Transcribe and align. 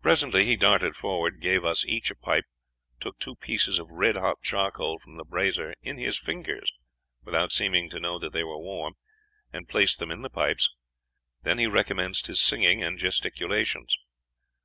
Presently 0.00 0.44
he 0.44 0.54
darted 0.54 0.94
forward, 0.94 1.40
gave 1.40 1.64
us 1.64 1.84
each 1.84 2.12
a 2.12 2.14
pipe, 2.14 2.44
took 3.00 3.18
two 3.18 3.34
pieces 3.34 3.80
of 3.80 3.90
red 3.90 4.14
hot 4.14 4.40
charcoal 4.44 5.00
from 5.00 5.16
the 5.16 5.24
brazier 5.24 5.74
in 5.82 5.98
his 5.98 6.16
fingers, 6.16 6.72
without 7.24 7.50
seeming 7.50 7.90
to 7.90 7.98
know 7.98 8.16
that 8.20 8.32
they 8.32 8.44
were 8.44 8.58
warm, 8.60 8.94
and 9.52 9.68
placed 9.68 9.98
them 9.98 10.12
in 10.12 10.22
the 10.22 10.30
pipes; 10.30 10.70
then 11.42 11.58
he 11.58 11.66
recommenced 11.66 12.28
his 12.28 12.40
singing 12.40 12.80
and 12.84 13.00
gesticulations. 13.00 13.98